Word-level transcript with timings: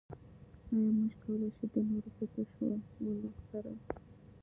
ايا 0.71 0.89
موږ 0.97 1.13
کولای 1.23 1.49
شو 1.57 1.65
د 1.73 1.75
نورو 1.89 2.09
په 2.17 2.25
تشولو 2.33 3.29
سره. 3.47 3.73